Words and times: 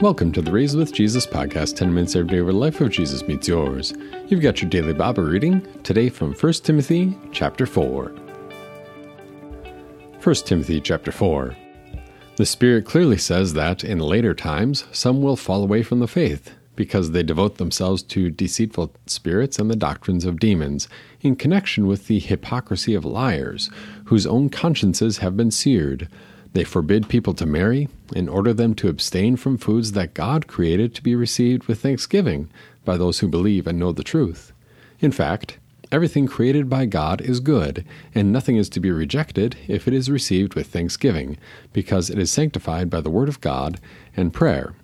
Welcome 0.00 0.32
to 0.32 0.40
the 0.40 0.50
Raised 0.50 0.78
with 0.78 0.94
Jesus 0.94 1.26
podcast, 1.26 1.76
10 1.76 1.92
minutes 1.92 2.16
every 2.16 2.30
day 2.30 2.40
where 2.40 2.54
the 2.54 2.58
life 2.58 2.80
of 2.80 2.88
Jesus 2.88 3.28
meets 3.28 3.46
yours. 3.46 3.92
You've 4.28 4.40
got 4.40 4.62
your 4.62 4.70
daily 4.70 4.94
Bible 4.94 5.24
reading 5.24 5.60
today 5.82 6.08
from 6.08 6.32
1 6.32 6.52
Timothy 6.54 7.14
chapter 7.32 7.66
4. 7.66 8.06
1 10.24 10.34
Timothy 10.36 10.80
chapter 10.80 11.12
4. 11.12 11.54
The 12.36 12.46
Spirit 12.46 12.86
clearly 12.86 13.18
says 13.18 13.52
that 13.52 13.84
in 13.84 13.98
later 13.98 14.32
times 14.32 14.86
some 14.90 15.20
will 15.20 15.36
fall 15.36 15.62
away 15.62 15.82
from 15.82 15.98
the 15.98 16.08
faith 16.08 16.54
because 16.76 17.10
they 17.10 17.22
devote 17.22 17.58
themselves 17.58 18.02
to 18.04 18.30
deceitful 18.30 18.94
spirits 19.04 19.58
and 19.58 19.70
the 19.70 19.76
doctrines 19.76 20.24
of 20.24 20.40
demons, 20.40 20.88
in 21.20 21.36
connection 21.36 21.86
with 21.86 22.06
the 22.06 22.20
hypocrisy 22.20 22.94
of 22.94 23.04
liars, 23.04 23.68
whose 24.06 24.26
own 24.26 24.48
consciences 24.48 25.18
have 25.18 25.36
been 25.36 25.50
seared 25.50 26.08
they 26.52 26.64
forbid 26.64 27.08
people 27.08 27.34
to 27.34 27.46
marry 27.46 27.88
and 28.14 28.28
order 28.28 28.52
them 28.52 28.74
to 28.74 28.88
abstain 28.88 29.36
from 29.36 29.56
foods 29.56 29.92
that 29.92 30.14
God 30.14 30.46
created 30.46 30.94
to 30.94 31.02
be 31.02 31.14
received 31.14 31.64
with 31.64 31.80
thanksgiving 31.80 32.48
by 32.84 32.96
those 32.96 33.20
who 33.20 33.28
believe 33.28 33.66
and 33.66 33.78
know 33.78 33.92
the 33.92 34.02
truth. 34.02 34.52
In 35.00 35.12
fact, 35.12 35.58
everything 35.92 36.26
created 36.26 36.68
by 36.68 36.86
God 36.86 37.20
is 37.20 37.40
good, 37.40 37.84
and 38.14 38.32
nothing 38.32 38.56
is 38.56 38.68
to 38.70 38.80
be 38.80 38.90
rejected 38.90 39.56
if 39.68 39.86
it 39.86 39.94
is 39.94 40.10
received 40.10 40.54
with 40.54 40.66
thanksgiving, 40.66 41.36
because 41.72 42.10
it 42.10 42.18
is 42.18 42.30
sanctified 42.30 42.90
by 42.90 43.00
the 43.00 43.10
Word 43.10 43.28
of 43.28 43.40
God 43.40 43.80
and 44.16 44.32
prayer. 44.32 44.74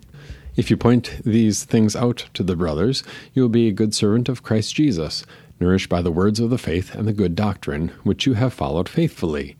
If 0.55 0.71
you 0.71 0.77
point 0.77 1.21
these 1.23 1.65
things 1.65 1.95
out 1.95 2.25
to 2.33 2.43
the 2.43 2.55
brothers, 2.55 3.03
you 3.33 3.41
will 3.41 3.49
be 3.49 3.67
a 3.67 3.73
good 3.73 3.93
servant 3.93 4.27
of 4.27 4.41
Christ 4.41 4.73
Jesus, 4.73 5.25
nourished 5.59 5.89
by 5.89 6.01
the 6.01 6.11
words 6.11 6.39
of 6.39 6.49
the 6.49 6.57
faith 6.57 6.95
and 6.95 7.07
the 7.07 7.13
good 7.13 7.35
doctrine, 7.35 7.89
which 8.03 8.25
you 8.25 8.33
have 8.33 8.53
followed 8.53 8.89
faithfully. 8.89 9.55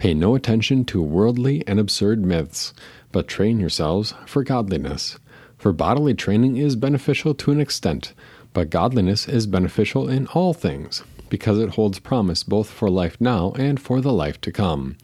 Pay 0.00 0.14
no 0.14 0.34
attention 0.34 0.86
to 0.86 1.02
worldly 1.02 1.62
and 1.66 1.78
absurd 1.78 2.24
myths, 2.24 2.72
but 3.12 3.28
train 3.28 3.60
yourselves 3.60 4.14
for 4.24 4.42
godliness. 4.42 5.18
For 5.58 5.74
bodily 5.74 6.14
training 6.14 6.56
is 6.56 6.74
beneficial 6.74 7.34
to 7.34 7.50
an 7.52 7.60
extent, 7.60 8.14
but 8.54 8.70
godliness 8.70 9.28
is 9.28 9.46
beneficial 9.46 10.08
in 10.08 10.26
all 10.28 10.54
things, 10.54 11.04
because 11.28 11.58
it 11.58 11.74
holds 11.74 11.98
promise 11.98 12.42
both 12.44 12.70
for 12.70 12.88
life 12.88 13.20
now 13.20 13.52
and 13.56 13.78
for 13.78 14.00
the 14.00 14.10
life 14.10 14.40
to 14.40 14.50
come. 14.50 14.96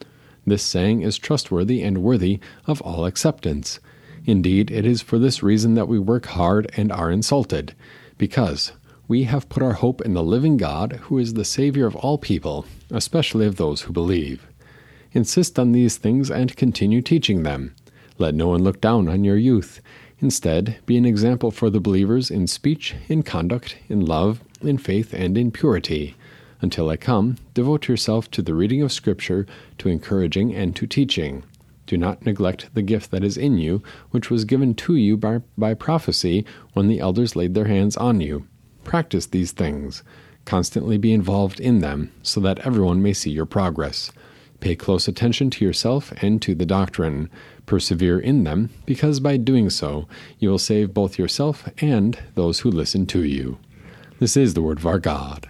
This 0.46 0.62
saying 0.62 1.02
is 1.02 1.18
trustworthy 1.18 1.82
and 1.82 1.98
worthy 1.98 2.40
of 2.66 2.80
all 2.80 3.04
acceptance. 3.04 3.80
Indeed, 4.24 4.70
it 4.70 4.86
is 4.86 5.02
for 5.02 5.18
this 5.18 5.42
reason 5.42 5.74
that 5.74 5.88
we 5.88 5.98
work 5.98 6.24
hard 6.24 6.70
and 6.74 6.90
are 6.90 7.10
insulted, 7.10 7.74
because 8.16 8.72
we 9.08 9.24
have 9.24 9.50
put 9.50 9.62
our 9.62 9.74
hope 9.74 10.00
in 10.00 10.14
the 10.14 10.22
living 10.22 10.56
God, 10.56 10.92
who 11.02 11.18
is 11.18 11.34
the 11.34 11.44
Savior 11.44 11.84
of 11.84 11.96
all 11.96 12.16
people, 12.16 12.64
especially 12.90 13.44
of 13.44 13.56
those 13.56 13.82
who 13.82 13.92
believe. 13.92 14.46
Insist 15.16 15.58
on 15.58 15.72
these 15.72 15.96
things 15.96 16.30
and 16.30 16.54
continue 16.56 17.00
teaching 17.00 17.42
them. 17.42 17.74
Let 18.18 18.34
no 18.34 18.48
one 18.48 18.62
look 18.62 18.82
down 18.82 19.08
on 19.08 19.24
your 19.24 19.38
youth. 19.38 19.80
Instead, 20.18 20.76
be 20.84 20.98
an 20.98 21.06
example 21.06 21.50
for 21.50 21.70
the 21.70 21.80
believers 21.80 22.30
in 22.30 22.46
speech, 22.46 22.94
in 23.08 23.22
conduct, 23.22 23.78
in 23.88 24.04
love, 24.04 24.42
in 24.60 24.76
faith, 24.76 25.14
and 25.14 25.38
in 25.38 25.52
purity. 25.52 26.16
Until 26.60 26.90
I 26.90 26.98
come, 26.98 27.38
devote 27.54 27.88
yourself 27.88 28.30
to 28.32 28.42
the 28.42 28.52
reading 28.52 28.82
of 28.82 28.92
Scripture, 28.92 29.46
to 29.78 29.88
encouraging, 29.88 30.54
and 30.54 30.76
to 30.76 30.86
teaching. 30.86 31.44
Do 31.86 31.96
not 31.96 32.26
neglect 32.26 32.68
the 32.74 32.82
gift 32.82 33.10
that 33.10 33.24
is 33.24 33.38
in 33.38 33.56
you, 33.56 33.82
which 34.10 34.28
was 34.28 34.44
given 34.44 34.74
to 34.74 34.96
you 34.96 35.16
by, 35.16 35.40
by 35.56 35.72
prophecy 35.72 36.44
when 36.74 36.88
the 36.88 37.00
elders 37.00 37.34
laid 37.34 37.54
their 37.54 37.68
hands 37.68 37.96
on 37.96 38.20
you. 38.20 38.46
Practice 38.84 39.24
these 39.24 39.52
things. 39.52 40.02
Constantly 40.44 40.98
be 40.98 41.14
involved 41.14 41.58
in 41.58 41.78
them, 41.78 42.12
so 42.22 42.38
that 42.40 42.58
everyone 42.66 43.02
may 43.02 43.14
see 43.14 43.30
your 43.30 43.46
progress. 43.46 44.12
Pay 44.60 44.76
close 44.76 45.06
attention 45.08 45.50
to 45.50 45.64
yourself 45.64 46.12
and 46.22 46.40
to 46.42 46.54
the 46.54 46.66
doctrine. 46.66 47.30
Persevere 47.66 48.18
in 48.18 48.44
them, 48.44 48.70
because 48.84 49.20
by 49.20 49.36
doing 49.36 49.70
so, 49.70 50.06
you 50.38 50.48
will 50.48 50.58
save 50.58 50.94
both 50.94 51.18
yourself 51.18 51.68
and 51.78 52.18
those 52.34 52.60
who 52.60 52.70
listen 52.70 53.06
to 53.06 53.22
you. 53.22 53.58
This 54.18 54.36
is 54.36 54.54
the 54.54 54.62
word 54.62 54.78
of 54.78 54.86
our 54.86 54.98
God. 54.98 55.48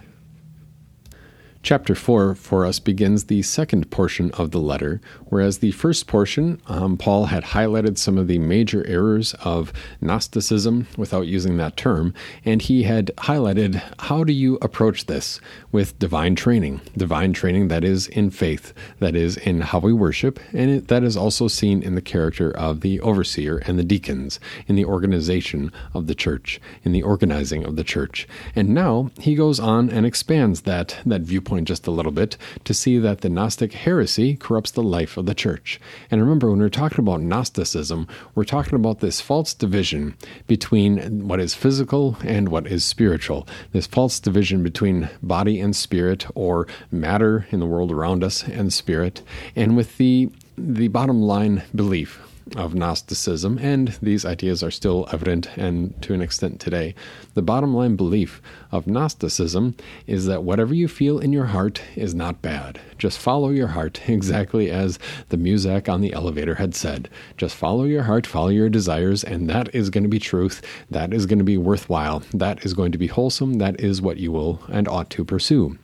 Chapter 1.63 1.95
4 1.95 2.35
for 2.35 2.65
us 2.65 2.79
begins 2.79 3.25
the 3.25 3.41
second 3.41 3.89
portion 3.89 4.31
of 4.31 4.51
the 4.51 4.59
letter, 4.59 5.01
whereas 5.25 5.57
the 5.57 5.71
first 5.71 6.07
portion, 6.07 6.61
um, 6.67 6.97
Paul 6.97 7.25
had 7.25 7.43
highlighted 7.43 7.97
some 7.97 8.17
of 8.17 8.27
the 8.27 8.39
major 8.39 8.85
errors 8.87 9.33
of 9.43 9.73
Gnosticism 9.99 10.87
without 10.97 11.27
using 11.27 11.57
that 11.57 11.75
term, 11.75 12.13
and 12.45 12.61
he 12.61 12.83
had 12.83 13.07
highlighted 13.17 13.81
how 13.99 14.23
do 14.23 14.31
you 14.31 14.57
approach 14.61 15.07
this 15.07 15.41
with 15.71 15.97
divine 15.99 16.35
training, 16.35 16.79
divine 16.95 17.33
training 17.33 17.67
that 17.67 17.83
is 17.83 18.07
in 18.07 18.29
faith, 18.29 18.73
that 18.99 19.15
is 19.15 19.35
in 19.35 19.61
how 19.61 19.79
we 19.79 19.91
worship, 19.91 20.39
and 20.53 20.69
it, 20.69 20.87
that 20.87 21.03
is 21.03 21.17
also 21.17 21.47
seen 21.47 21.81
in 21.81 21.95
the 21.95 22.01
character 22.01 22.51
of 22.51 22.81
the 22.81 23.01
overseer 23.01 23.57
and 23.65 23.77
the 23.77 23.83
deacons, 23.83 24.39
in 24.67 24.75
the 24.75 24.85
organization 24.85 25.71
of 25.93 26.07
the 26.07 26.15
church, 26.15 26.61
in 26.83 26.93
the 26.93 27.03
organizing 27.03 27.65
of 27.65 27.75
the 27.75 27.83
church. 27.83 28.27
And 28.55 28.69
now 28.69 29.09
he 29.19 29.35
goes 29.35 29.59
on 29.59 29.89
and 29.89 30.05
expands 30.05 30.61
that, 30.61 30.97
that 31.05 31.21
viewpoint 31.21 31.46
point 31.47 31.67
just 31.67 31.87
a 31.87 31.91
little 31.91 32.11
bit 32.11 32.37
to 32.65 32.73
see 32.73 32.99
that 32.99 33.21
the 33.21 33.29
Gnostic 33.29 33.73
heresy 33.73 34.35
corrupts 34.35 34.71
the 34.71 34.83
life 34.83 35.17
of 35.17 35.25
the 35.25 35.33
church. 35.33 35.79
And 36.11 36.21
remember, 36.21 36.49
when 36.49 36.59
we're 36.59 36.69
talking 36.69 36.99
about 36.99 37.21
Gnosticism, 37.21 38.07
we're 38.35 38.43
talking 38.43 38.75
about 38.75 38.99
this 38.99 39.21
false 39.21 39.53
division 39.55 40.15
between 40.45 41.27
what 41.27 41.39
is 41.39 41.55
physical 41.55 42.17
and 42.23 42.49
what 42.49 42.67
is 42.67 42.83
spiritual. 42.83 43.47
This 43.71 43.87
false 43.87 44.19
division 44.19 44.61
between 44.61 45.09
body 45.23 45.59
and 45.59 45.75
spirit, 45.75 46.27
or 46.35 46.67
matter 46.91 47.47
in 47.49 47.59
the 47.59 47.65
world 47.65 47.91
around 47.91 48.23
us 48.23 48.43
and 48.43 48.71
spirit, 48.71 49.21
and 49.55 49.75
with 49.75 49.97
the 49.97 50.29
the 50.57 50.87
bottom 50.87 51.21
line 51.21 51.61
belief 51.75 52.19
of 52.55 52.73
Gnosticism, 52.73 53.57
and 53.57 53.89
these 54.01 54.25
ideas 54.25 54.63
are 54.63 54.71
still 54.71 55.07
evident 55.11 55.49
and 55.57 55.99
to 56.01 56.13
an 56.13 56.21
extent 56.21 56.59
today. 56.59 56.95
The 57.33 57.41
bottom 57.41 57.73
line 57.73 57.95
belief 57.95 58.41
of 58.71 58.87
Gnosticism 58.87 59.75
is 60.05 60.25
that 60.25 60.43
whatever 60.43 60.73
you 60.73 60.87
feel 60.87 61.19
in 61.19 61.33
your 61.33 61.45
heart 61.45 61.81
is 61.95 62.13
not 62.13 62.41
bad. 62.41 62.79
Just 62.97 63.19
follow 63.19 63.49
your 63.49 63.67
heart, 63.67 64.01
exactly 64.07 64.71
as 64.71 64.99
the 65.29 65.37
Muzak 65.37 65.89
on 65.91 66.01
the 66.01 66.13
elevator 66.13 66.55
had 66.55 66.75
said. 66.75 67.09
Just 67.37 67.55
follow 67.55 67.83
your 67.83 68.03
heart, 68.03 68.25
follow 68.25 68.49
your 68.49 68.69
desires, 68.69 69.23
and 69.23 69.49
that 69.49 69.73
is 69.75 69.89
going 69.89 70.03
to 70.03 70.09
be 70.09 70.19
truth. 70.19 70.61
That 70.89 71.13
is 71.13 71.25
going 71.25 71.39
to 71.39 71.45
be 71.45 71.57
worthwhile. 71.57 72.23
That 72.33 72.65
is 72.65 72.73
going 72.73 72.91
to 72.91 72.97
be 72.97 73.07
wholesome. 73.07 73.55
That 73.55 73.79
is 73.79 74.01
what 74.01 74.17
you 74.17 74.31
will 74.31 74.61
and 74.69 74.87
ought 74.87 75.09
to 75.11 75.25
pursue. 75.25 75.77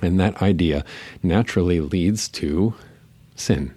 And 0.00 0.18
that 0.18 0.40
idea 0.40 0.84
naturally 1.22 1.80
leads 1.80 2.28
to 2.30 2.74
sin. 3.36 3.74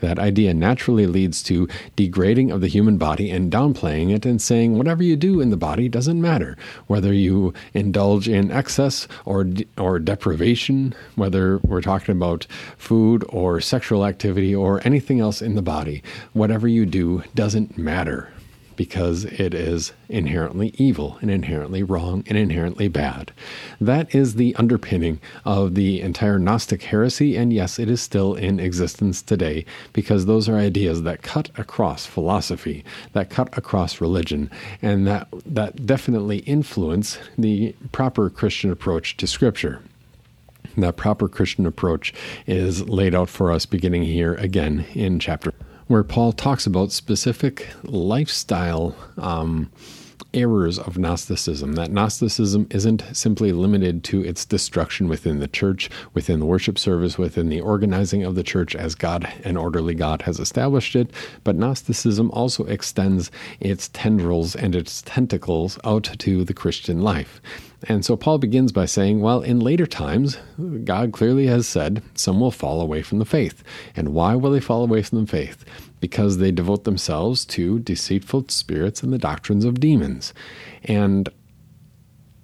That 0.00 0.18
idea 0.18 0.54
naturally 0.54 1.06
leads 1.06 1.42
to 1.44 1.68
degrading 1.96 2.50
of 2.50 2.60
the 2.60 2.68
human 2.68 2.98
body 2.98 3.30
and 3.30 3.50
downplaying 3.50 4.14
it 4.14 4.24
and 4.24 4.40
saying 4.40 4.78
whatever 4.78 5.02
you 5.02 5.16
do 5.16 5.40
in 5.40 5.50
the 5.50 5.56
body 5.56 5.88
doesn't 5.88 6.20
matter. 6.20 6.56
Whether 6.86 7.12
you 7.12 7.52
indulge 7.74 8.28
in 8.28 8.50
excess 8.50 9.08
or, 9.24 9.46
or 9.76 9.98
deprivation, 9.98 10.94
whether 11.16 11.58
we're 11.58 11.80
talking 11.80 12.14
about 12.14 12.46
food 12.76 13.24
or 13.28 13.60
sexual 13.60 14.06
activity 14.06 14.54
or 14.54 14.80
anything 14.84 15.20
else 15.20 15.42
in 15.42 15.54
the 15.54 15.62
body, 15.62 16.02
whatever 16.32 16.68
you 16.68 16.86
do 16.86 17.24
doesn't 17.34 17.76
matter 17.76 18.28
because 18.78 19.24
it 19.24 19.52
is 19.54 19.92
inherently 20.08 20.72
evil 20.78 21.18
and 21.20 21.32
inherently 21.32 21.82
wrong 21.82 22.22
and 22.28 22.38
inherently 22.38 22.86
bad. 22.86 23.32
That 23.80 24.14
is 24.14 24.36
the 24.36 24.54
underpinning 24.54 25.20
of 25.44 25.74
the 25.74 26.00
entire 26.00 26.38
Gnostic 26.38 26.84
heresy, 26.84 27.36
and 27.36 27.52
yes, 27.52 27.80
it 27.80 27.90
is 27.90 28.00
still 28.00 28.36
in 28.36 28.60
existence 28.60 29.20
today 29.20 29.66
because 29.92 30.26
those 30.26 30.48
are 30.48 30.56
ideas 30.56 31.02
that 31.02 31.22
cut 31.22 31.50
across 31.58 32.06
philosophy, 32.06 32.84
that 33.14 33.30
cut 33.30 33.48
across 33.58 34.00
religion, 34.00 34.48
and 34.80 35.08
that, 35.08 35.26
that 35.44 35.84
definitely 35.84 36.38
influence 36.38 37.18
the 37.36 37.74
proper 37.90 38.30
Christian 38.30 38.70
approach 38.70 39.16
to 39.16 39.26
Scripture 39.26 39.82
that 40.76 40.96
proper 40.96 41.28
Christian 41.28 41.66
approach 41.66 42.14
is 42.46 42.88
laid 42.88 43.12
out 43.12 43.28
for 43.28 43.50
us 43.50 43.66
beginning 43.66 44.04
here 44.04 44.34
again 44.34 44.86
in 44.94 45.18
chapter 45.18 45.52
where 45.88 46.04
Paul 46.04 46.32
talks 46.32 46.66
about 46.66 46.92
specific 46.92 47.68
lifestyle 47.82 48.94
um, 49.16 49.70
errors 50.34 50.78
of 50.78 50.98
Gnosticism. 50.98 51.72
That 51.74 51.90
Gnosticism 51.90 52.66
isn't 52.70 53.04
simply 53.12 53.52
limited 53.52 54.04
to 54.04 54.22
its 54.22 54.44
destruction 54.44 55.08
within 55.08 55.40
the 55.40 55.48
church, 55.48 55.90
within 56.14 56.40
the 56.40 56.46
worship 56.46 56.78
service, 56.78 57.18
within 57.18 57.48
the 57.48 57.60
organizing 57.60 58.24
of 58.24 58.34
the 58.34 58.42
church 58.42 58.76
as 58.76 58.94
God, 58.94 59.30
an 59.44 59.56
orderly 59.56 59.94
God, 59.94 60.22
has 60.22 60.38
established 60.38 60.94
it, 60.96 61.10
but 61.44 61.56
Gnosticism 61.56 62.30
also 62.32 62.64
extends 62.66 63.30
its 63.60 63.88
tendrils 63.88 64.54
and 64.54 64.74
its 64.74 65.02
tentacles 65.02 65.78
out 65.84 66.04
to 66.04 66.44
the 66.44 66.54
Christian 66.54 67.02
life. 67.02 67.40
And 67.84 68.04
so 68.04 68.16
Paul 68.16 68.38
begins 68.38 68.72
by 68.72 68.86
saying, 68.86 69.20
well, 69.20 69.40
in 69.40 69.60
later 69.60 69.86
times, 69.86 70.36
God 70.84 71.12
clearly 71.12 71.46
has 71.46 71.66
said 71.66 72.02
some 72.14 72.40
will 72.40 72.50
fall 72.50 72.80
away 72.80 73.02
from 73.02 73.20
the 73.20 73.24
faith. 73.24 73.62
And 73.94 74.08
why 74.08 74.34
will 74.34 74.50
they 74.50 74.60
fall 74.60 74.82
away 74.82 75.02
from 75.02 75.24
the 75.24 75.30
faith? 75.30 75.64
Because 76.00 76.38
they 76.38 76.50
devote 76.50 76.84
themselves 76.84 77.44
to 77.46 77.78
deceitful 77.80 78.46
spirits 78.48 79.02
and 79.02 79.12
the 79.12 79.18
doctrines 79.18 79.64
of 79.64 79.80
demons. 79.80 80.32
And 80.84 81.28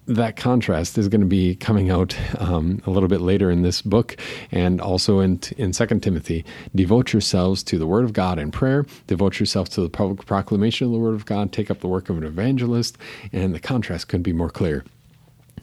that 0.07 0.37
contrast 0.37 0.99
is 0.99 1.09
going 1.09 1.21
to 1.21 1.27
be 1.27 1.55
coming 1.57 1.91
out 1.91 2.17
um, 2.39 2.83
a 2.87 2.91
little 2.91 3.09
bit 3.09 3.21
later 3.21 3.51
in 3.51 3.63
this 3.63 3.81
book 3.81 4.17
and 4.53 4.81
also 4.81 5.21
in, 5.21 5.41
in 5.57 5.73
2 5.73 5.87
Timothy. 6.01 6.45
Devote 6.75 7.13
yourselves 7.13 7.63
to 7.65 7.79
the 7.79 7.87
Word 7.87 8.05
of 8.05 8.13
God 8.13 8.39
in 8.39 8.51
prayer, 8.51 8.85
devote 9.07 9.39
yourselves 9.39 9.71
to 9.71 9.81
the 9.81 9.89
public 9.89 10.27
proclamation 10.27 10.87
of 10.87 10.93
the 10.93 10.99
Word 10.99 11.15
of 11.15 11.25
God, 11.25 11.53
take 11.53 11.71
up 11.71 11.81
the 11.81 11.89
work 11.89 12.11
of 12.11 12.19
an 12.19 12.25
evangelist, 12.25 12.99
and 13.33 13.55
the 13.55 13.61
contrast 13.61 14.09
couldn't 14.09 14.25
be 14.25 14.33
more 14.33 14.51
clear. 14.51 14.85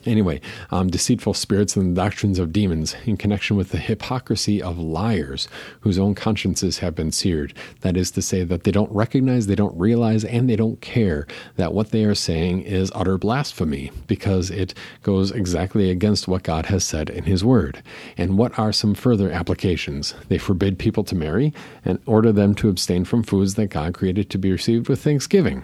Anyway, 0.06 0.42
um, 0.72 0.90
deceitful 0.90 1.34
spirits 1.34 1.76
and 1.76 1.96
the 1.96 2.02
doctrines 2.02 2.40
of 2.40 2.52
demons 2.52 2.96
in 3.06 3.18
connection 3.18 3.56
with 3.56 3.70
the 3.70 3.78
hypocrisy 3.78 4.62
of 4.62 4.80
liars 4.80 5.48
whose 5.82 6.00
own 6.00 6.16
consciences 6.16 6.80
have 6.80 6.96
been 6.96 7.12
seared. 7.12 7.54
That 7.82 7.96
is 7.96 8.12
to 8.12 8.22
say, 8.22 8.44
that 8.44 8.64
they 8.64 8.72
don't 8.72 8.92
recognize, 8.92 9.48
they 9.48 9.56
don't 9.56 9.78
realize, 9.78 10.26
and 10.26 10.50
they 10.50 10.56
don't 10.56 10.82
care 10.82 11.28
that 11.58 11.74
what 11.74 11.92
they 11.92 12.04
are 12.06 12.16
saying 12.16 12.62
is 12.62 12.92
utter 12.96 13.18
blasphemy 13.18 13.92
because 14.08 14.50
it 14.50 14.74
goes 15.04 15.32
exactly 15.32 15.90
against 15.92 16.28
what 16.28 16.44
God 16.44 16.66
has 16.68 16.84
said 16.84 17.10
in 17.10 17.26
His 17.26 17.46
Word. 17.46 17.84
And 18.18 18.38
what 18.38 18.58
are 18.58 18.72
some 18.72 18.96
further 18.96 19.32
applications? 19.32 20.16
They 20.30 20.38
forbid 20.38 20.80
people 20.80 21.04
to 21.06 21.16
marry 21.16 21.54
and 21.86 22.00
order 22.06 22.32
them 22.32 22.56
to 22.56 22.70
abstain 22.70 23.06
from 23.06 23.24
foods 23.24 23.56
that 23.56 23.68
God 23.68 23.94
created 23.94 24.30
to 24.32 24.38
be 24.38 24.52
received 24.52 24.90
with 24.90 25.04
thanksgiving. 25.04 25.64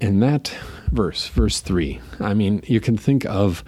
And 0.00 0.22
that 0.22 0.54
verse, 0.90 1.28
verse 1.28 1.60
3. 1.60 2.00
I 2.20 2.34
mean, 2.34 2.62
you 2.66 2.80
can 2.80 2.96
think 2.96 3.24
of 3.26 3.64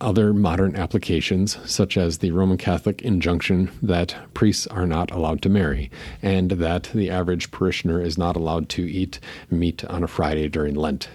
other 0.00 0.32
modern 0.32 0.74
applications, 0.76 1.58
such 1.70 1.96
as 1.96 2.18
the 2.18 2.30
Roman 2.30 2.56
Catholic 2.56 3.02
injunction 3.02 3.70
that 3.82 4.16
priests 4.34 4.66
are 4.68 4.86
not 4.86 5.10
allowed 5.10 5.42
to 5.42 5.48
marry, 5.48 5.90
and 6.22 6.52
that 6.52 6.84
the 6.94 7.10
average 7.10 7.50
parishioner 7.50 8.00
is 8.00 8.16
not 8.16 8.36
allowed 8.36 8.68
to 8.70 8.82
eat 8.82 9.20
meat 9.50 9.84
on 9.84 10.02
a 10.02 10.08
Friday 10.08 10.48
during 10.48 10.74
Lent. 10.74 11.08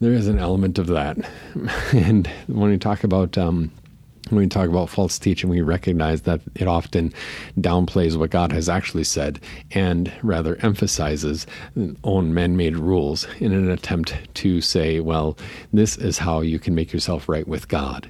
There 0.00 0.12
is 0.12 0.28
an 0.28 0.38
element 0.38 0.78
of 0.78 0.86
that. 0.88 1.18
And 1.92 2.26
when 2.46 2.70
we 2.70 2.78
talk 2.78 3.04
about 3.04 3.36
um, 3.38 3.72
when 4.30 4.40
we 4.40 4.48
talk 4.48 4.68
about 4.68 4.90
false 4.90 5.18
teaching, 5.18 5.50
we 5.50 5.60
recognize 5.60 6.22
that 6.22 6.40
it 6.54 6.68
often 6.68 7.12
downplays 7.58 8.16
what 8.16 8.30
God 8.30 8.52
has 8.52 8.68
actually 8.68 9.04
said 9.04 9.40
and 9.70 10.12
rather 10.22 10.56
emphasizes 10.56 11.46
own 12.04 12.34
man 12.34 12.56
made 12.56 12.76
rules 12.76 13.26
in 13.38 13.52
an 13.52 13.70
attempt 13.70 14.14
to 14.34 14.60
say, 14.60 15.00
well, 15.00 15.36
this 15.72 15.96
is 15.96 16.18
how 16.18 16.40
you 16.40 16.58
can 16.58 16.74
make 16.74 16.92
yourself 16.92 17.28
right 17.28 17.46
with 17.46 17.68
God. 17.68 18.08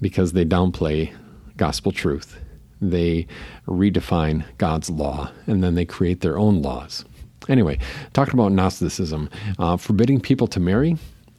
Because 0.00 0.32
they 0.32 0.44
downplay 0.44 1.12
gospel 1.56 1.92
truth, 1.92 2.38
they 2.80 3.26
redefine 3.66 4.44
God's 4.58 4.90
law, 4.90 5.30
and 5.46 5.62
then 5.62 5.74
they 5.74 5.84
create 5.84 6.20
their 6.20 6.38
own 6.38 6.60
laws. 6.60 7.04
Anyway, 7.48 7.78
talking 8.12 8.34
about 8.34 8.52
Gnosticism, 8.52 9.28
uh, 9.58 9.76
forbidding 9.76 10.20
people 10.20 10.46
to 10.48 10.60
marry 10.60 10.96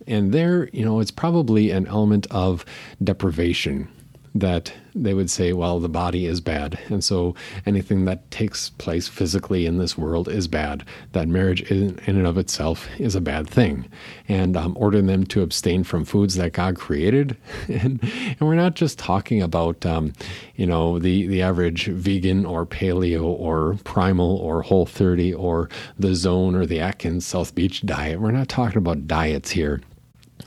and 0.07 0.33
there, 0.33 0.69
you 0.73 0.83
know, 0.83 1.00
it's 1.00 1.11
probably 1.11 1.71
an 1.71 1.88
element 1.88 2.27
of 2.31 2.65
deprivation 3.03 3.88
that 4.35 4.73
they 4.95 5.13
would 5.13 5.29
say, 5.29 5.53
well, 5.53 5.79
the 5.79 5.89
body 5.89 6.25
is 6.25 6.41
bad. 6.41 6.79
And 6.89 7.03
so 7.03 7.35
anything 7.65 8.05
that 8.05 8.29
takes 8.31 8.69
place 8.69 9.07
physically 9.07 9.65
in 9.67 9.77
this 9.77 9.95
world 9.95 10.27
is 10.27 10.47
bad. 10.47 10.83
That 11.11 11.27
marriage 11.27 11.61
in, 11.69 12.00
and 12.07 12.25
of 12.25 12.38
itself 12.38 12.88
is 13.00 13.15
a 13.15 13.21
bad 13.21 13.47
thing. 13.47 13.85
And 14.27 14.57
um, 14.57 14.75
ordering 14.79 15.05
them 15.05 15.25
to 15.27 15.44
abstain 15.44 15.83
from 15.83 16.03
foods 16.03 16.35
that 16.35 16.53
God 16.53 16.75
created. 16.75 17.38
and, 17.67 17.99
and 18.01 18.39
we're 18.41 18.56
not 18.56 18.73
just 18.73 18.97
talking 18.97 19.41
about, 19.41 19.85
um, 19.85 20.13
you 20.56 20.65
know, 20.65 20.97
the, 20.97 21.27
the 21.27 21.41
average 21.44 21.85
vegan 21.85 22.45
or 22.45 22.65
paleo 22.65 23.23
or 23.23 23.77
primal 23.83 24.38
or 24.38 24.63
whole 24.63 24.88
30 24.88 25.33
or 25.35 25.69
the 25.99 26.15
zone 26.15 26.56
or 26.56 26.65
the 26.65 26.79
Atkins 26.79 27.25
South 27.25 27.53
Beach 27.53 27.81
diet. 27.85 28.19
We're 28.19 28.31
not 28.31 28.49
talking 28.49 28.77
about 28.77 29.07
diets 29.07 29.51
here 29.51 29.81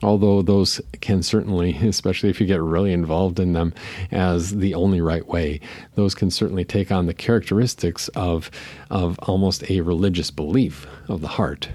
although 0.02 0.42
those 0.42 0.80
can 1.00 1.22
certainly, 1.22 1.76
especially 1.88 2.30
if 2.30 2.40
you 2.40 2.46
get 2.46 2.60
really 2.60 2.92
involved 2.92 3.38
in 3.40 3.52
them 3.52 3.74
as 4.10 4.56
the 4.56 4.74
only 4.74 5.00
right 5.00 5.26
way, 5.26 5.60
those 5.94 6.14
can 6.14 6.30
certainly 6.30 6.64
take 6.64 6.90
on 6.90 7.06
the 7.06 7.14
characteristics 7.14 8.08
of, 8.08 8.50
of 8.90 9.18
almost 9.20 9.68
a 9.70 9.80
religious 9.80 10.30
belief 10.30 10.86
of 11.08 11.20
the 11.20 11.28
heart. 11.28 11.68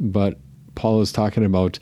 But 0.00 0.38
Paul 0.74 1.00
is 1.00 1.12
talking 1.12 1.44
about 1.44 1.78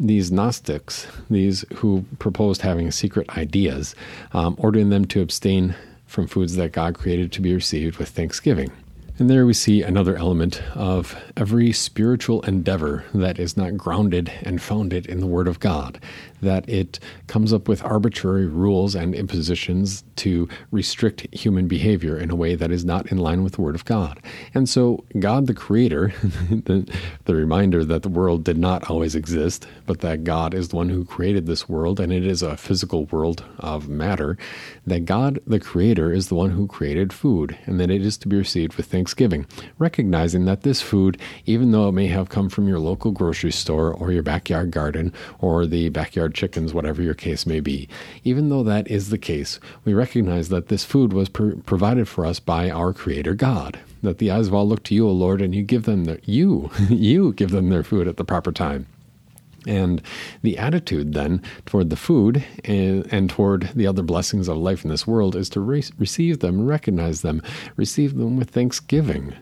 these 0.00 0.30
Gnostics, 0.30 1.08
these 1.28 1.64
who 1.74 2.04
proposed 2.18 2.62
having 2.62 2.90
secret 2.90 3.28
ideas, 3.36 3.94
um, 4.32 4.54
ordering 4.58 4.90
them 4.90 5.04
to 5.06 5.20
abstain 5.20 5.74
from 6.06 6.26
foods 6.26 6.56
that 6.56 6.72
God 6.72 6.94
created 6.96 7.32
to 7.32 7.40
be 7.40 7.54
received 7.54 7.96
with 7.96 8.08
thanksgiving. 8.08 8.70
And 9.18 9.28
there 9.28 9.46
we 9.46 9.52
see 9.52 9.82
another 9.82 10.16
element 10.16 10.62
of 10.76 11.20
every 11.36 11.72
spiritual 11.72 12.40
endeavor 12.42 13.04
that 13.12 13.40
is 13.40 13.56
not 13.56 13.76
grounded 13.76 14.30
and 14.42 14.62
founded 14.62 15.06
in 15.06 15.18
the 15.18 15.26
Word 15.26 15.48
of 15.48 15.58
God 15.58 15.98
that 16.40 16.68
it 16.68 17.00
comes 17.26 17.52
up 17.52 17.68
with 17.68 17.84
arbitrary 17.84 18.46
rules 18.46 18.94
and 18.94 19.14
impositions 19.14 20.04
to 20.16 20.48
restrict 20.70 21.26
human 21.34 21.68
behavior 21.68 22.18
in 22.18 22.30
a 22.30 22.36
way 22.36 22.54
that 22.54 22.70
is 22.70 22.84
not 22.84 23.10
in 23.10 23.18
line 23.18 23.42
with 23.42 23.54
the 23.54 23.60
Word 23.60 23.74
of 23.74 23.84
God. 23.84 24.20
And 24.54 24.68
so, 24.68 25.04
God 25.18 25.46
the 25.46 25.54
Creator, 25.54 26.12
the, 26.50 26.90
the 27.24 27.34
reminder 27.34 27.84
that 27.84 28.02
the 28.02 28.08
world 28.08 28.44
did 28.44 28.58
not 28.58 28.88
always 28.90 29.14
exist, 29.14 29.66
but 29.86 30.00
that 30.00 30.24
God 30.24 30.54
is 30.54 30.68
the 30.68 30.76
one 30.76 30.88
who 30.88 31.04
created 31.04 31.46
this 31.46 31.68
world, 31.68 32.00
and 32.00 32.12
it 32.12 32.26
is 32.26 32.42
a 32.42 32.56
physical 32.56 33.06
world 33.06 33.44
of 33.58 33.88
matter, 33.88 34.36
that 34.86 35.04
God 35.04 35.38
the 35.46 35.60
Creator 35.60 36.12
is 36.12 36.28
the 36.28 36.34
one 36.34 36.50
who 36.50 36.66
created 36.66 37.12
food, 37.12 37.56
and 37.66 37.78
that 37.80 37.90
it 37.90 38.02
is 38.02 38.18
to 38.18 38.28
be 38.28 38.36
received 38.36 38.74
with 38.74 38.86
thanksgiving, 38.86 39.46
recognizing 39.78 40.44
that 40.44 40.62
this 40.62 40.80
food, 40.80 41.18
even 41.46 41.72
though 41.72 41.88
it 41.88 41.92
may 41.92 42.06
have 42.06 42.28
come 42.28 42.48
from 42.48 42.68
your 42.68 42.78
local 42.78 43.12
grocery 43.12 43.52
store 43.52 43.92
or 43.92 44.12
your 44.12 44.22
backyard 44.22 44.70
garden 44.70 45.12
or 45.38 45.66
the 45.66 45.88
backyard 45.88 46.27
backyard 46.28 46.34
chickens, 46.34 46.74
whatever 46.74 47.02
your 47.02 47.14
case 47.14 47.46
may 47.46 47.60
be. 47.60 47.88
Even 48.24 48.48
though 48.48 48.62
that 48.62 48.88
is 48.88 49.10
the 49.10 49.18
case, 49.18 49.58
we 49.84 49.94
recognize 49.94 50.48
that 50.48 50.68
this 50.68 50.84
food 50.84 51.12
was 51.12 51.28
pr- 51.28 51.56
provided 51.64 52.06
for 52.06 52.26
us 52.26 52.40
by 52.40 52.70
our 52.70 52.92
Creator 52.92 53.34
God. 53.34 53.78
That 54.02 54.18
the 54.18 54.30
eyes 54.30 54.48
of 54.48 54.54
all 54.54 54.68
look 54.68 54.82
to 54.84 54.94
you, 54.94 55.08
O 55.08 55.12
Lord, 55.12 55.40
and 55.40 55.54
you 55.54 55.62
give 55.62 55.84
them 55.84 56.04
their, 56.04 56.18
you, 56.24 56.70
you 56.88 57.32
give 57.32 57.50
them 57.50 57.70
their 57.70 57.82
food 57.82 58.08
at 58.08 58.16
the 58.16 58.24
proper 58.24 58.52
time. 58.52 58.86
And 59.66 60.02
the 60.42 60.56
attitude 60.56 61.14
then 61.14 61.42
toward 61.66 61.90
the 61.90 61.96
food 61.96 62.44
and, 62.64 63.06
and, 63.12 63.28
toward 63.28 63.70
the 63.74 63.86
other 63.86 64.02
blessings 64.02 64.48
of 64.48 64.56
life 64.56 64.84
in 64.84 64.90
this 64.90 65.06
world 65.06 65.34
is 65.34 65.48
to 65.50 65.60
re- 65.60 65.84
receive 65.98 66.38
them, 66.38 66.64
recognize 66.64 67.22
them, 67.22 67.42
receive 67.76 68.16
them 68.16 68.36
with 68.36 68.50
thanksgiving, 68.50 69.34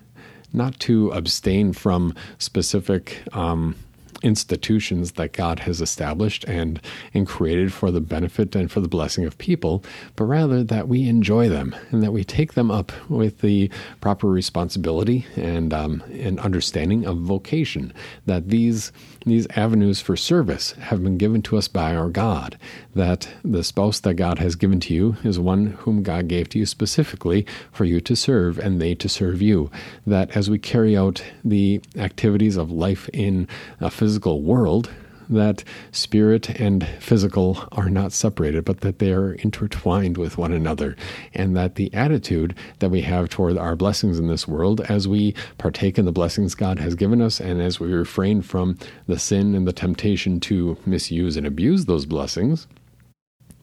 not 0.53 0.81
to 0.81 1.11
abstain 1.11 1.73
from 1.73 2.15
specific 2.39 3.23
um, 3.33 3.77
institutions 4.23 5.13
that 5.13 5.33
God 5.33 5.61
has 5.61 5.81
established 5.81 6.45
and, 6.45 6.81
and 7.15 7.27
created 7.27 7.73
for 7.73 7.91
the 7.91 8.01
benefit 8.01 8.55
and 8.55 8.71
for 8.71 8.81
the 8.81 8.89
blessing 8.89 9.25
of 9.25 9.39
people, 9.39 9.85
but 10.15 10.25
rather 10.25 10.63
that 10.65 10.89
we 10.89 11.09
enjoy 11.09 11.49
them 11.49 11.75
and 11.91 12.03
that 12.03 12.13
we 12.13 12.25
take 12.25 12.55
them 12.55 12.71
up 12.71 12.93
with 13.09 13.41
the 13.41 13.71
proper 14.01 14.29
responsibility 14.29 15.27
and, 15.37 15.73
um, 15.73 16.03
and 16.13 16.39
understanding 16.41 17.07
of 17.07 17.19
vocation, 17.19 17.93
that 18.27 18.49
these 18.49 18.93
these 19.27 19.47
avenues 19.57 20.01
for 20.01 20.17
service 20.17 20.73
have 20.73 21.03
been 21.03 21.19
given 21.19 21.43
to 21.43 21.57
us 21.57 21.67
by 21.67 21.97
our 21.97 22.09
God, 22.09 22.57
that 22.95 23.29
the 23.45 23.65
spouse 23.65 23.99
that 24.01 24.15
God 24.15 24.39
has 24.39 24.55
given 24.55 24.79
to 24.81 24.95
you 24.95 25.17
is 25.25 25.39
one 25.39 25.67
whom 25.81 26.03
God 26.03 26.29
gave 26.29 26.49
to 26.51 26.59
you 26.61 26.67
specifically 26.67 27.45
for 27.73 27.85
you 27.85 28.01
to 28.01 28.15
serve 28.15 28.59
and 28.59 28.81
they 28.81 28.95
to 28.95 29.09
serve 29.09 29.43
you. 29.43 29.71
That 30.07 30.37
as 30.37 30.49
we 30.49 30.59
carry 30.59 30.97
out 30.97 31.23
the 31.45 31.81
activities 31.97 32.57
of 32.57 32.71
life 32.71 33.09
in 33.13 33.49
a 33.81 33.91
physical 33.91 34.43
world, 34.43 34.91
that 35.29 35.65
spirit 35.93 36.51
and 36.61 36.87
physical 37.01 37.69
are 37.73 37.91
not 37.91 38.13
separated, 38.13 38.65
but 38.65 38.81
that 38.81 38.99
they 38.99 39.13
are 39.13 39.33
intertwined 39.35 40.17
with 40.17 40.39
one 40.39 40.53
another, 40.53 40.97
and 41.35 41.57
that 41.57 41.75
the 41.75 41.93
attitude 41.95 42.55
that 42.79 42.91
we 42.91 43.03
have 43.03 43.29
toward 43.29 43.59
our 43.59 43.77
blessings 43.77 44.19
in 44.19 44.29
this 44.29 44.49
world, 44.49 44.81
as 44.83 45.09
we 45.09 45.35
partake 45.59 45.99
in 45.99 46.05
the 46.05 46.13
blessings 46.13 46.55
God 46.55 46.79
has 46.79 46.95
given 46.95 47.21
us, 47.21 47.41
and 47.41 47.61
as 47.61 47.81
we 47.81 47.93
refrain 47.93 48.43
from 48.43 48.79
the 49.07 49.19
sin 49.19 49.55
and 49.55 49.67
the 49.67 49.73
temptation 49.73 50.41
to 50.41 50.77
misuse 50.87 51.37
and 51.37 51.47
abuse 51.47 51.85
those 51.85 52.07
blessings, 52.07 52.67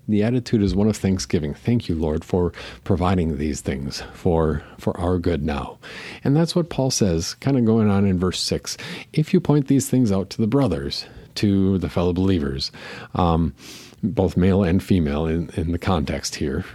the 0.07 0.23
attitude 0.23 0.61
is 0.61 0.75
one 0.75 0.89
of 0.89 0.97
thanksgiving. 0.97 1.53
Thank 1.53 1.87
you, 1.87 1.95
Lord, 1.95 2.25
for 2.25 2.51
providing 2.83 3.37
these 3.37 3.61
things 3.61 4.03
for 4.13 4.63
for 4.77 4.99
our 4.99 5.17
good 5.17 5.43
now. 5.43 5.77
And 6.23 6.35
that's 6.35 6.55
what 6.55 6.69
Paul 6.69 6.91
says, 6.91 7.35
kind 7.35 7.57
of 7.57 7.63
going 7.65 7.89
on 7.89 8.05
in 8.05 8.19
verse 8.19 8.41
6. 8.41 8.77
If 9.13 9.33
you 9.33 9.39
point 9.39 9.67
these 9.67 9.89
things 9.89 10.11
out 10.11 10.29
to 10.31 10.41
the 10.41 10.47
brothers, 10.47 11.05
to 11.35 11.77
the 11.79 11.89
fellow 11.89 12.13
believers, 12.13 12.71
um, 13.15 13.53
both 14.01 14.37
male 14.37 14.63
and 14.63 14.83
female 14.83 15.25
in, 15.25 15.49
in 15.51 15.71
the 15.71 15.79
context 15.79 16.35
here. 16.35 16.65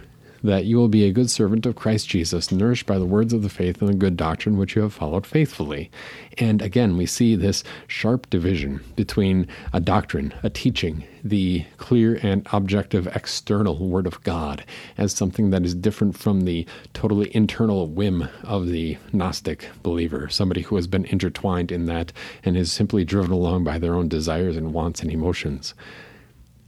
That 0.43 0.65
you 0.65 0.77
will 0.77 0.87
be 0.87 1.03
a 1.03 1.11
good 1.11 1.29
servant 1.29 1.65
of 1.65 1.75
Christ 1.75 2.07
Jesus, 2.07 2.51
nourished 2.51 2.85
by 2.85 2.97
the 2.97 3.05
words 3.05 3.33
of 3.33 3.43
the 3.43 3.49
faith 3.49 3.81
and 3.81 3.89
the 3.89 3.93
good 3.93 4.17
doctrine 4.17 4.57
which 4.57 4.75
you 4.75 4.81
have 4.81 4.93
followed 4.93 5.25
faithfully. 5.25 5.91
And 6.37 6.61
again, 6.61 6.97
we 6.97 7.05
see 7.05 7.35
this 7.35 7.63
sharp 7.87 8.29
division 8.29 8.81
between 8.95 9.47
a 9.73 9.79
doctrine, 9.79 10.33
a 10.43 10.49
teaching, 10.49 11.03
the 11.23 11.65
clear 11.77 12.19
and 12.23 12.47
objective 12.51 13.07
external 13.07 13.77
Word 13.77 14.07
of 14.07 14.23
God 14.23 14.63
as 14.97 15.13
something 15.13 15.49
that 15.49 15.65
is 15.65 15.75
different 15.75 16.17
from 16.17 16.41
the 16.41 16.65
totally 16.93 17.35
internal 17.35 17.87
whim 17.87 18.29
of 18.43 18.67
the 18.67 18.97
Gnostic 19.11 19.69
believer, 19.83 20.29
somebody 20.29 20.61
who 20.61 20.75
has 20.75 20.87
been 20.87 21.05
intertwined 21.05 21.71
in 21.71 21.85
that 21.85 22.13
and 22.43 22.55
is 22.55 22.71
simply 22.71 23.03
driven 23.03 23.31
along 23.31 23.63
by 23.63 23.77
their 23.77 23.95
own 23.95 24.07
desires 24.07 24.55
and 24.55 24.73
wants 24.73 25.01
and 25.01 25.11
emotions. 25.11 25.73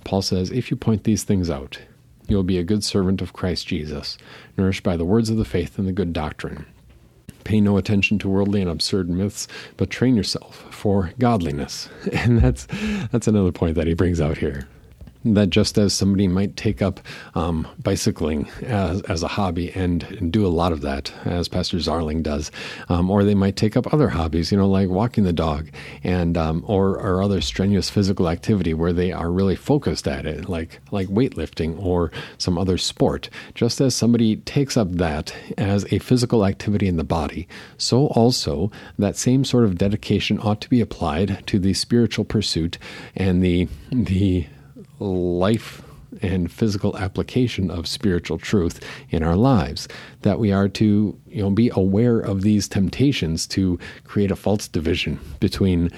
Paul 0.04 0.22
says, 0.22 0.52
if 0.52 0.72
you 0.72 0.78
point 0.78 1.04
these 1.04 1.24
things 1.24 1.50
out, 1.50 1.80
you 2.28 2.36
will 2.36 2.44
be 2.44 2.58
a 2.58 2.64
good 2.64 2.84
servant 2.84 3.22
of 3.22 3.34
Christ 3.34 3.68
Jesus, 3.68 4.18
nourished 4.58 4.84
by 4.84 4.98
the 4.98 5.06
words 5.06 5.30
of 5.30 5.38
the 5.38 5.46
faith 5.46 5.78
and 5.78 5.88
the 5.88 5.94
good 5.94 6.14
doctrine. 6.14 6.66
Pay 7.44 7.62
no 7.62 7.78
attention 7.78 8.20
to 8.20 8.30
worldly 8.30 8.62
and 8.62 8.70
absurd 8.70 9.10
myths, 9.10 9.48
but 9.78 9.90
train 9.90 10.16
yourself 10.16 10.68
for 10.70 11.12
godliness. 11.20 11.90
And 12.14 12.40
that's 12.40 12.68
that's 13.12 13.28
another 13.28 13.52
point 13.52 13.76
that 13.76 13.88
he 13.88 13.94
brings 13.94 14.22
out 14.22 14.38
here 14.38 14.68
that 15.24 15.50
just 15.50 15.78
as 15.78 15.94
somebody 15.94 16.28
might 16.28 16.58
take 16.58 16.82
up 16.82 17.00
um, 17.36 17.68
bicycling 17.82 18.50
as, 18.64 19.02
as 19.04 19.24
a 19.24 19.28
hobby 19.28 19.72
and, 19.74 20.04
and, 20.04 20.32
do 20.32 20.46
a 20.46 20.48
lot 20.48 20.72
of 20.72 20.82
that, 20.82 21.12
as 21.26 21.48
Pastor 21.48 21.78
Zarling 21.78 22.24
does, 22.24 22.52
um, 22.88 23.12
or 23.12 23.24
they 23.24 23.36
might 23.36 23.58
take 23.58 23.76
up 23.76 23.94
other 23.94 24.10
hobbies, 24.10 24.52
you 24.52 24.58
know, 24.58 24.68
like 24.68 24.88
walking 24.88 25.26
the 25.26 25.34
dog, 25.34 25.70
and 26.04 26.38
um, 26.38 26.64
or 26.68 26.98
or 27.00 27.22
other 27.22 27.42
strenuous 27.42 27.90
physical 27.90 28.30
activity 28.30 28.74
where 28.74 28.94
they 28.94 29.12
are 29.12 29.30
really 29.30 29.56
focused 29.56 30.08
at 30.08 30.26
it, 30.26 30.48
like 30.48 30.80
like 30.92 31.08
weightlifting 31.10 31.78
or 31.84 32.12
some 32.38 32.58
other 32.58 32.78
sport. 32.78 33.30
Just 33.56 33.82
as 33.82 33.94
somebody 33.94 34.38
takes 34.38 34.78
up 34.78 34.92
that 34.94 35.36
as 35.58 35.86
a 35.92 36.00
physical 36.00 36.46
activity 36.46 36.88
in 36.88 36.98
the 36.98 37.04
body, 37.04 37.48
so 37.78 38.08
also 38.08 38.72
that 38.98 39.18
same 39.18 39.44
sort 39.44 39.66
of 39.66 39.78
dedication 39.78 40.40
ought 40.40 40.62
to 40.62 40.70
be 40.70 40.80
applied 40.80 41.46
to 41.48 41.60
the 41.60 41.74
spiritual 41.74 42.24
pursuit 42.24 42.78
and 43.16 43.44
the 43.44 43.68
the 43.92 44.48
life 45.02 45.82
and 46.22 46.52
physical 46.52 46.98
application 46.98 47.72
of 47.72 47.88
spiritual 47.88 48.38
truth 48.38 48.80
in 49.10 49.24
our 49.24 49.36
lives 49.36 49.88
that 50.22 50.40
we 50.40 50.52
are 50.52 50.68
to 50.68 51.18
you 51.28 51.42
know 51.42 51.50
be 51.50 51.72
aware 51.74 52.20
of 52.20 52.42
these 52.42 52.68
temptations 52.68 53.48
to 53.48 53.80
create 54.04 54.32
a 54.32 54.36
false 54.36 54.68
division 54.68 55.20
between 55.40 55.90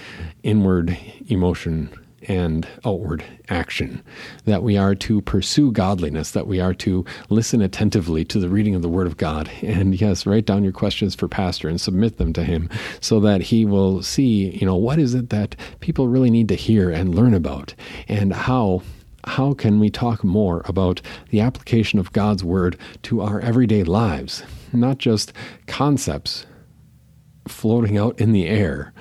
inward 0.43 0.97
emotion 1.27 1.89
and 2.27 2.67
outward 2.85 3.23
action 3.49 4.03
that 4.45 4.63
we 4.63 4.77
are 4.77 4.95
to 4.95 5.21
pursue 5.21 5.71
godliness 5.71 6.31
that 6.31 6.47
we 6.47 6.59
are 6.59 6.73
to 6.73 7.05
listen 7.29 7.61
attentively 7.61 8.23
to 8.25 8.39
the 8.39 8.49
reading 8.49 8.75
of 8.75 8.81
the 8.81 8.89
word 8.89 9.07
of 9.07 9.17
god 9.17 9.49
and 9.61 9.99
yes 9.99 10.25
write 10.25 10.45
down 10.45 10.63
your 10.63 10.73
questions 10.73 11.15
for 11.15 11.27
pastor 11.27 11.67
and 11.67 11.81
submit 11.81 12.17
them 12.17 12.33
to 12.33 12.43
him 12.43 12.69
so 12.99 13.19
that 13.19 13.41
he 13.41 13.65
will 13.65 14.01
see 14.01 14.49
you 14.49 14.65
know 14.65 14.75
what 14.75 14.99
is 14.99 15.13
it 15.13 15.29
that 15.29 15.55
people 15.79 16.07
really 16.07 16.29
need 16.29 16.47
to 16.47 16.55
hear 16.55 16.89
and 16.89 17.15
learn 17.15 17.33
about 17.33 17.73
and 18.07 18.33
how 18.33 18.81
how 19.25 19.53
can 19.53 19.79
we 19.79 19.89
talk 19.89 20.23
more 20.23 20.61
about 20.65 21.01
the 21.29 21.39
application 21.39 21.99
of 21.99 22.11
God's 22.11 22.43
Word 22.43 22.77
to 23.03 23.21
our 23.21 23.39
everyday 23.39 23.83
lives, 23.83 24.43
not 24.71 24.97
just 24.97 25.31
concepts 25.65 26.45
floating 27.47 27.97
out 27.97 28.19
in 28.19 28.31
the 28.31 28.47
air, 28.47 28.93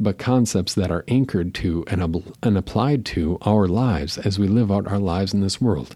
but 0.00 0.18
concepts 0.18 0.74
that 0.74 0.90
are 0.90 1.04
anchored 1.08 1.54
to 1.54 1.84
and, 1.88 2.24
and 2.42 2.58
applied 2.58 3.04
to 3.06 3.38
our 3.42 3.66
lives 3.66 4.18
as 4.18 4.38
we 4.38 4.48
live 4.48 4.70
out 4.70 4.86
our 4.86 4.98
lives 4.98 5.34
in 5.34 5.40
this 5.40 5.60
world? 5.60 5.94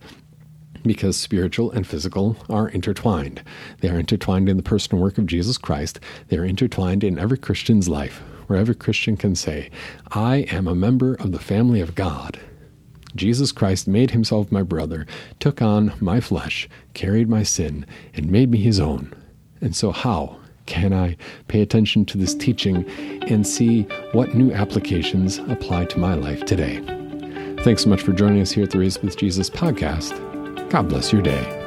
Because 0.83 1.17
spiritual 1.17 1.71
and 1.71 1.87
physical 1.87 2.37
are 2.49 2.69
intertwined. 2.69 3.43
They 3.81 3.89
are 3.91 3.99
intertwined 3.99 4.49
in 4.49 4.57
the 4.57 4.63
personal 4.63 5.03
work 5.03 5.19
of 5.19 5.27
Jesus 5.27 5.57
Christ. 5.59 6.01
They 6.29 6.39
are 6.39 6.45
intertwined 6.45 7.05
in 7.05 7.19
every 7.19 7.39
Christian's 7.39 7.89
life, 7.89 8.19
where 8.49 8.59
every 8.59 8.75
Christian 8.75 9.17
can 9.17 9.37
say, 9.37 9.71
I 10.11 10.39
am 10.51 10.67
a 10.67 10.75
member 10.75 11.15
of 11.15 11.33
the 11.33 11.39
family 11.39 11.81
of 11.81 11.95
God 11.95 12.41
Jesus 13.15 13.53
Christ 13.53 13.87
made 13.87 14.13
himself 14.13 14.51
my 14.51 14.63
brother, 14.63 15.07
took 15.39 15.61
on 15.61 15.93
my 16.01 16.21
flesh, 16.21 16.69
carried 16.95 17.29
my 17.29 17.43
sin, 17.43 17.85
and 18.15 18.31
made 18.31 18.51
me 18.51 18.59
his 18.59 18.81
own. 18.81 19.13
And 19.61 19.77
so, 19.77 19.93
how 19.93 20.39
can 20.67 20.93
I 20.93 21.17
pay 21.49 21.63
attention 21.63 22.05
to 22.07 22.19
this 22.19 22.35
teaching 22.35 22.89
and 23.29 23.47
see 23.47 23.83
what 24.13 24.35
new 24.35 24.53
applications 24.53 25.39
apply 25.39 25.87
to 25.87 25.99
my 25.99 26.15
life 26.15 26.45
today? 26.45 26.81
Thanks 27.63 27.85
so 27.85 27.91
much 27.91 28.03
for 28.03 28.13
joining 28.13 28.43
us 28.43 28.51
here 28.51 28.65
at 28.65 28.71
the 28.71 28.79
Raised 28.79 29.03
with 29.03 29.17
Jesus 29.17 29.49
podcast. 29.49 30.19
God 30.71 30.89
bless 30.89 31.13
your 31.13 31.23
day. 31.23 31.62